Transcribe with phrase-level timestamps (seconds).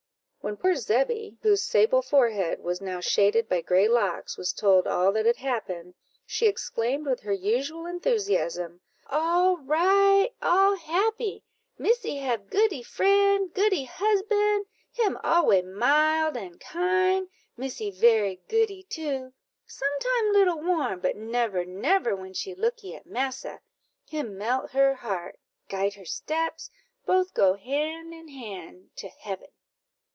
[0.43, 5.11] When poor Zebby, whose sable forehead was now shaded by gray locks, was told all
[5.11, 5.93] that had happened,
[6.25, 11.43] she exclaimed with her usual enthusiasm, "All right all happy
[11.77, 19.33] Missy have goodee friend, goodee husban him alway mild and kind; Missy very goodee too
[19.67, 23.61] some time little warm, but never, never when she lookee at massa;
[24.07, 25.37] him melt her heart,
[25.69, 26.71] guide her steps,
[27.05, 29.49] both go hand in hand to heaven."